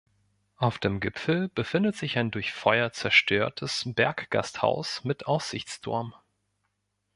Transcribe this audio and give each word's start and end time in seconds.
Auf 0.55 0.79
dem 0.79 0.99
Gipfel 0.99 1.49
befindet 1.49 1.95
sich 1.95 2.17
ein 2.17 2.31
durch 2.31 2.53
Feuer 2.53 2.91
zerstörtes 2.91 3.83
Berggasthaus 3.85 5.03
mit 5.03 5.27
Aussichtsturm. 5.27 6.15